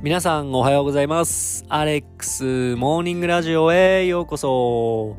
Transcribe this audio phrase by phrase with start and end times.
[0.00, 1.64] 皆さんおはようございます。
[1.68, 5.16] アレックスモーニングラジオへようこそ。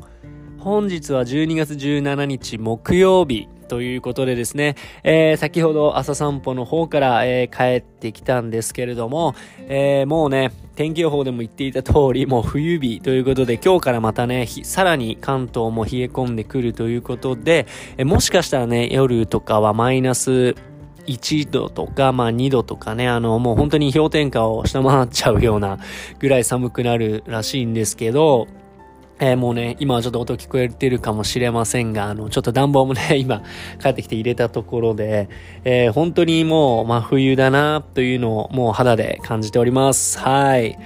[0.58, 9.34] 本日は12月17日木曜日ということでですね、えー先ほど朝散歩の方から、えー帰ってきたんですけれども、
[9.68, 17.66] えーもうね、天気予報でも言っていた通り、もう冬日ということで、今日からまたね、さらに関東も冷え込んでくるということで、
[17.98, 20.54] えもしかしたらね、夜とかはマイナス
[21.06, 25.78] 1度とか、まあ2度とかね、あの、もう本当に氷点下を下回っちゃうような
[26.18, 28.48] ぐらい寒くなるらしいんですけど、
[29.22, 33.42] えーもうね、今はちょっと音聞こえてるかもしれませんが、あの、ちょっと暖房もね、 今、
[33.80, 35.28] 帰ってきて入れたところで、
[35.64, 40.18] えー本当にもう真冬だな、というのをもう肌で感じております。
[40.18, 40.78] はい。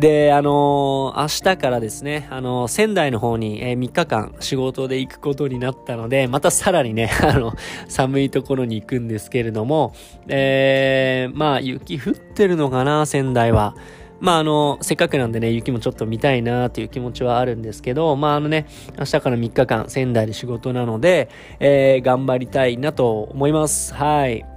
[0.00, 7.52] で、あのー明日からですね、あのー仙台の方に、え3日間仕事で行くことになったので、またさらにね、 あの、
[7.86, 9.92] 寒いところに行くんですけれども、
[10.26, 13.74] えー、まあ、雪降ってるのかな、仙台は。
[14.20, 18.66] まああの、せっかくなんでね、雪もちょっと見たいなという気持ちはあるんですけど、まああのね、
[18.98, 23.92] 明日から3日間仙台で仕事なので、えー、頑張りたいなと思います。
[23.92, 24.49] はい。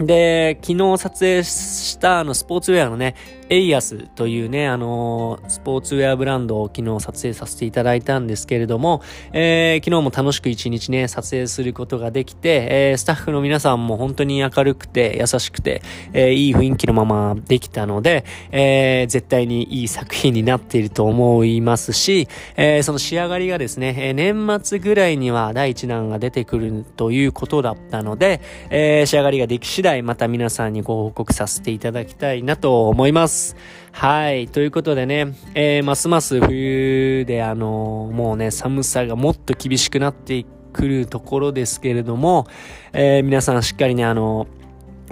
[0.00, 3.14] で、昨日撮影したあのスポーツウェアのね、
[3.48, 33.54] エイアスというね、あのースポーツウェアブランドを昨日撮影させていただいたんですけれども、えー昨日も楽しく一日ね、撮影することができて、えースタッフの皆さんも本当に明るくて優しくて、えいい雰囲気のままできたので、え絶対にいい作品になっていると思いますし、えその仕上がりがですね、え年末ぐらいには第一弾が出てくるということだったので、え仕上がりができ次第また皆さんにご報告させていただきたいなと思います。
[33.92, 34.48] はい。
[34.48, 42.46] ということでね、えーますます冬であのーもうね、寒さがもっと厳しくなってくるところですけれども、
[42.94, 44.64] えー皆さんしっかりね、あのー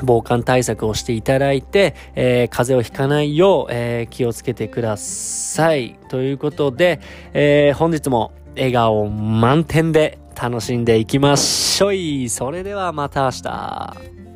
[0.05, 5.99] 防寒対策をしていただいて、えー風邪をひかないよう、えー気をつけてください。
[6.09, 6.99] ということで、
[7.35, 12.31] えー本日も笑顔満点で楽しんでいきましょい。
[12.31, 14.32] それではまた明日。